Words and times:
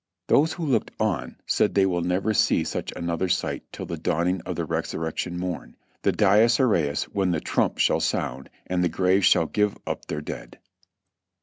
Those 0.29 0.53
who 0.53 0.65
looked 0.65 0.89
on 0.99 1.35
said 1.45 1.69
that 1.69 1.75
they 1.75 1.85
will 1.85 2.01
never 2.01 2.33
see 2.33 2.63
such 2.63 2.91
another 2.95 3.29
sight 3.29 3.71
till 3.71 3.85
the 3.85 3.99
dawning 3.99 4.41
of 4.47 4.55
the 4.55 4.65
resurrection 4.65 5.37
morn, 5.37 5.75
the 6.01 6.11
Dies 6.11 6.59
Iraes 6.59 7.03
when 7.13 7.29
the 7.29 7.39
trump 7.39 7.77
shall 7.77 7.99
sound 7.99 8.49
and 8.65 8.83
the 8.83 8.89
graves 8.89 9.27
shall 9.27 9.45
give 9.45 9.77
up 9.85 10.05
their 10.05 10.21
dead. 10.21 10.57